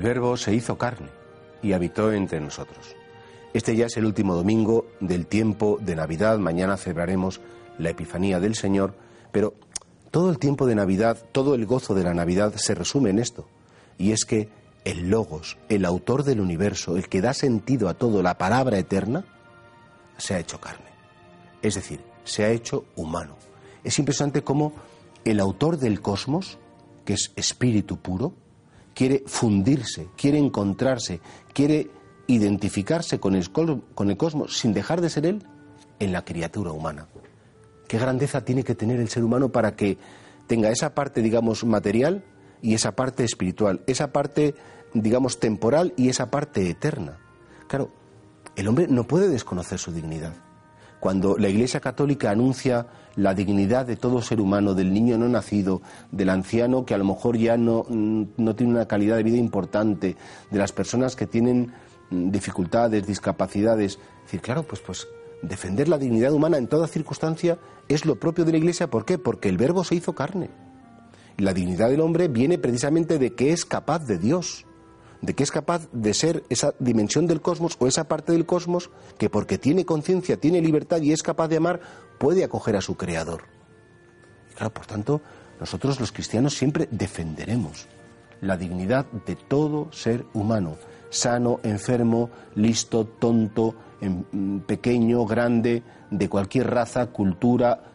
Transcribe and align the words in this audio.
Verbo 0.00 0.36
se 0.36 0.54
hizo 0.54 0.78
carne 0.78 1.08
y 1.62 1.72
habitó 1.72 2.12
entre 2.12 2.40
nosotros. 2.40 2.96
Este 3.52 3.76
ya 3.76 3.86
es 3.86 3.96
el 3.96 4.06
último 4.06 4.34
domingo 4.34 4.86
del 5.00 5.26
tiempo 5.26 5.78
de 5.80 5.94
Navidad. 5.94 6.38
Mañana 6.38 6.76
celebraremos 6.76 7.40
la 7.78 7.90
Epifanía 7.90 8.40
del 8.40 8.54
Señor, 8.54 8.94
pero 9.30 9.54
todo 10.10 10.30
el 10.30 10.38
tiempo 10.38 10.66
de 10.66 10.74
Navidad, 10.74 11.18
todo 11.32 11.54
el 11.54 11.66
gozo 11.66 11.94
de 11.94 12.04
la 12.04 12.14
Navidad 12.14 12.54
se 12.56 12.74
resume 12.74 13.10
en 13.10 13.18
esto. 13.18 13.46
Y 13.98 14.12
es 14.12 14.24
que 14.24 14.48
el 14.84 15.10
Logos, 15.10 15.58
el 15.68 15.84
autor 15.84 16.24
del 16.24 16.40
universo, 16.40 16.96
el 16.96 17.08
que 17.08 17.20
da 17.20 17.34
sentido 17.34 17.88
a 17.88 17.94
todo, 17.94 18.22
la 18.22 18.38
palabra 18.38 18.78
eterna, 18.78 19.24
se 20.16 20.34
ha 20.34 20.38
hecho 20.38 20.60
carne. 20.60 20.90
Es 21.60 21.74
decir, 21.74 22.00
se 22.24 22.44
ha 22.44 22.50
hecho 22.50 22.84
humano. 22.96 23.36
Es 23.84 23.98
impresionante 23.98 24.42
cómo 24.42 24.72
el 25.24 25.40
autor 25.40 25.78
del 25.78 26.00
cosmos, 26.00 26.58
que 27.04 27.14
es 27.14 27.32
espíritu 27.36 27.98
puro, 27.98 28.32
quiere 28.94 29.22
fundirse, 29.26 30.08
quiere 30.16 30.38
encontrarse, 30.38 31.20
quiere 31.52 31.90
identificarse 32.26 33.18
con 33.18 33.34
el, 33.34 33.50
con 33.50 34.10
el 34.10 34.16
cosmos 34.16 34.58
sin 34.58 34.72
dejar 34.72 35.00
de 35.00 35.10
ser 35.10 35.26
él 35.26 35.46
en 35.98 36.12
la 36.12 36.24
criatura 36.24 36.72
humana. 36.72 37.08
¿Qué 37.88 37.98
grandeza 37.98 38.44
tiene 38.44 38.64
que 38.64 38.74
tener 38.74 39.00
el 39.00 39.08
ser 39.08 39.24
humano 39.24 39.50
para 39.50 39.76
que 39.76 39.98
tenga 40.46 40.70
esa 40.70 40.94
parte, 40.94 41.20
digamos, 41.22 41.64
material 41.64 42.24
y 42.60 42.74
esa 42.74 42.92
parte 42.92 43.24
espiritual, 43.24 43.82
esa 43.86 44.12
parte, 44.12 44.54
digamos, 44.94 45.38
temporal 45.40 45.92
y 45.96 46.08
esa 46.08 46.30
parte 46.30 46.68
eterna? 46.68 47.18
Claro, 47.68 47.90
el 48.56 48.68
hombre 48.68 48.86
no 48.88 49.06
puede 49.06 49.28
desconocer 49.28 49.78
su 49.78 49.92
dignidad. 49.92 50.34
Cuando 51.02 51.36
la 51.36 51.48
Iglesia 51.48 51.80
Católica 51.80 52.30
anuncia 52.30 52.86
la 53.16 53.34
dignidad 53.34 53.86
de 53.86 53.96
todo 53.96 54.22
ser 54.22 54.40
humano, 54.40 54.72
del 54.72 54.94
niño 54.94 55.18
no 55.18 55.28
nacido, 55.28 55.82
del 56.12 56.30
anciano 56.30 56.84
que 56.84 56.94
a 56.94 56.96
lo 56.96 57.04
mejor 57.04 57.36
ya 57.36 57.56
no, 57.56 57.84
no 57.88 58.54
tiene 58.54 58.74
una 58.74 58.86
calidad 58.86 59.16
de 59.16 59.24
vida 59.24 59.36
importante, 59.36 60.16
de 60.48 60.58
las 60.58 60.70
personas 60.70 61.16
que 61.16 61.26
tienen 61.26 61.72
mm, 62.10 62.30
dificultades, 62.30 63.04
discapacidades. 63.04 63.94
Es 63.94 64.22
decir, 64.26 64.42
claro, 64.42 64.62
pues, 64.62 64.80
pues 64.80 65.08
defender 65.42 65.88
la 65.88 65.98
dignidad 65.98 66.32
humana 66.32 66.56
en 66.56 66.68
toda 66.68 66.86
circunstancia 66.86 67.58
es 67.88 68.06
lo 68.06 68.20
propio 68.20 68.44
de 68.44 68.52
la 68.52 68.58
Iglesia. 68.58 68.88
¿Por 68.88 69.04
qué? 69.04 69.18
Porque 69.18 69.48
el 69.48 69.58
Verbo 69.58 69.82
se 69.82 69.96
hizo 69.96 70.12
carne. 70.12 70.50
La 71.36 71.52
dignidad 71.52 71.90
del 71.90 72.00
hombre 72.00 72.28
viene 72.28 72.58
precisamente 72.58 73.18
de 73.18 73.34
que 73.34 73.50
es 73.50 73.64
capaz 73.64 74.06
de 74.06 74.18
Dios 74.18 74.66
de 75.22 75.34
que 75.34 75.44
es 75.44 75.50
capaz 75.50 75.88
de 75.92 76.12
ser 76.12 76.42
esa 76.50 76.74
dimensión 76.80 77.26
del 77.26 77.40
cosmos 77.40 77.76
o 77.78 77.86
esa 77.86 78.04
parte 78.04 78.32
del 78.32 78.44
cosmos 78.44 78.90
que 79.18 79.30
porque 79.30 79.56
tiene 79.56 79.86
conciencia, 79.86 80.36
tiene 80.36 80.60
libertad 80.60 81.00
y 81.00 81.12
es 81.12 81.22
capaz 81.22 81.48
de 81.48 81.56
amar, 81.56 81.80
puede 82.18 82.44
acoger 82.44 82.76
a 82.76 82.82
su 82.82 82.96
creador. 82.96 83.44
claro, 84.56 84.74
por 84.74 84.86
tanto, 84.86 85.22
nosotros 85.60 86.00
los 86.00 86.12
cristianos 86.12 86.54
siempre 86.54 86.88
defenderemos 86.90 87.86
la 88.40 88.56
dignidad 88.56 89.06
de 89.24 89.36
todo 89.36 89.92
ser 89.92 90.26
humano, 90.34 90.76
sano, 91.08 91.60
enfermo, 91.62 92.28
listo, 92.56 93.06
tonto, 93.06 93.76
mm, 94.00 94.58
pequeño, 94.60 95.24
grande, 95.24 95.84
de 96.10 96.28
cualquier 96.28 96.68
raza, 96.68 97.06
cultura. 97.06 97.92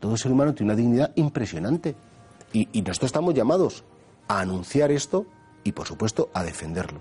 Todo 0.00 0.16
ser 0.16 0.32
humano 0.32 0.54
tiene 0.54 0.72
una 0.72 0.80
dignidad 0.80 1.12
impresionante. 1.16 1.94
Y, 2.54 2.68
y 2.72 2.80
nosotros 2.80 3.08
estamos 3.08 3.34
llamados 3.34 3.84
a 4.26 4.40
anunciar 4.40 4.90
esto 4.90 5.26
y, 5.64 5.72
por 5.72 5.86
supuesto, 5.86 6.30
a 6.34 6.42
defenderlo. 6.44 7.00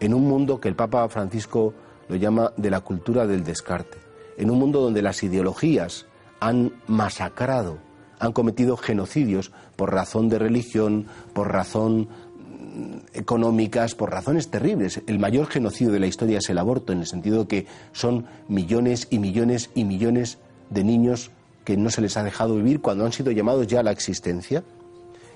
En 0.00 0.14
un 0.14 0.28
mundo 0.28 0.60
que 0.60 0.68
el 0.68 0.76
Papa 0.76 1.08
Francisco 1.08 1.74
lo 2.08 2.16
llama 2.16 2.52
de 2.56 2.70
la 2.70 2.80
cultura 2.80 3.26
del 3.26 3.44
descarte, 3.44 3.98
en 4.36 4.50
un 4.50 4.58
mundo 4.58 4.80
donde 4.80 5.02
las 5.02 5.22
ideologías 5.22 6.06
han 6.40 6.72
masacrado, 6.86 7.78
han 8.20 8.32
cometido 8.32 8.76
genocidios 8.76 9.52
por 9.76 9.92
razón 9.92 10.28
de 10.28 10.38
religión, 10.38 11.06
por 11.32 11.52
razón 11.52 12.08
mm, 12.08 12.96
económicas, 13.14 13.94
por 13.94 14.10
razones 14.10 14.50
terribles. 14.50 15.02
El 15.06 15.18
mayor 15.18 15.46
genocidio 15.46 15.92
de 15.92 16.00
la 16.00 16.06
historia 16.06 16.38
es 16.38 16.48
el 16.48 16.58
aborto, 16.58 16.92
en 16.92 17.00
el 17.00 17.06
sentido 17.06 17.48
que 17.48 17.66
son 17.92 18.26
millones 18.48 19.08
y 19.10 19.18
millones 19.18 19.70
y 19.74 19.84
millones 19.84 20.38
de 20.70 20.84
niños 20.84 21.30
que 21.64 21.76
no 21.76 21.90
se 21.90 22.00
les 22.00 22.16
ha 22.16 22.22
dejado 22.22 22.56
vivir 22.56 22.80
cuando 22.80 23.04
han 23.04 23.12
sido 23.12 23.30
llamados 23.30 23.66
ya 23.66 23.80
a 23.80 23.82
la 23.82 23.90
existencia. 23.90 24.64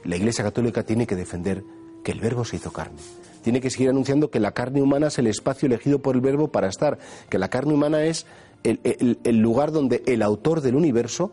La 0.04 0.16
Iglesia 0.16 0.44
Católica 0.44 0.82
tiene 0.82 1.06
que 1.06 1.16
defender 1.16 1.62
que 2.02 2.12
el 2.12 2.20
verbo 2.20 2.44
se 2.44 2.56
hizo 2.56 2.72
carne. 2.72 2.98
Tiene 3.42 3.60
que 3.60 3.70
seguir 3.70 3.90
anunciando 3.90 4.30
que 4.30 4.40
la 4.40 4.52
carne 4.52 4.82
humana 4.82 5.08
es 5.08 5.18
el 5.18 5.26
espacio 5.26 5.66
elegido 5.66 5.98
por 5.98 6.14
el 6.14 6.20
verbo 6.20 6.48
para 6.48 6.68
estar, 6.68 6.98
que 7.28 7.38
la 7.38 7.48
carne 7.48 7.74
humana 7.74 8.04
es 8.04 8.26
el, 8.62 9.38
lugar 9.38 9.72
donde 9.72 10.02
el 10.06 10.22
autor 10.22 10.60
del 10.60 10.76
universo 10.76 11.32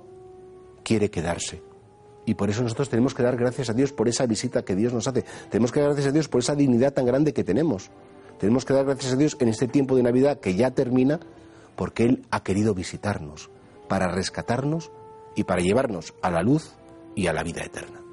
quiere 0.84 1.10
quedarse. 1.12 1.62
Y 2.26 2.36
por 2.36 2.50
eso 2.50 2.62
nosotros 2.64 2.90
tenemos 2.90 3.14
que 3.14 3.24
dar 3.24 3.38
gracias 3.38 3.70
a 3.70 3.74
Dios 3.74 3.92
por 3.92 4.08
esa 4.08 4.26
visita 4.26 4.64
que 4.64 4.76
Dios 4.76 4.94
nos 4.94 5.08
hace. 5.08 5.24
Tenemos 5.50 5.72
que 5.72 5.80
dar 5.80 5.90
gracias 5.90 6.08
a 6.08 6.12
Dios 6.12 6.28
por 6.28 6.42
esa 6.42 6.56
dignidad 6.56 6.94
tan 6.94 7.06
grande 7.06 7.34
que 7.34 7.44
tenemos. 7.44 7.90
Tenemos 8.40 8.66
que 8.66 8.74
dar 8.74 8.86
gracias 8.86 9.14
a 9.14 9.16
Dios 9.16 9.38
en 9.40 9.50
este 9.50 9.68
tiempo 9.68 9.96
de 9.96 10.04
Navidad 10.04 10.40
que 10.40 10.56
ya 10.56 10.72
termina, 10.72 11.20
porque 11.76 12.06
Él 12.06 12.26
ha 12.32 12.44
querido 12.44 12.74
visitarnos, 12.74 13.50
para 13.88 14.08
rescatarnos 14.08 14.92
y 15.36 15.44
para 15.44 15.62
llevarnos 15.62 16.14
a 16.22 16.32
la 16.32 16.42
luz 16.42 16.74
y 17.16 17.28
a 17.28 17.34
la 17.34 17.44
vida 17.44 17.64
eterna. 17.64 18.09